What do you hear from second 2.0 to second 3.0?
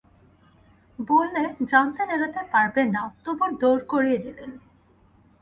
এড়াতে পারবেন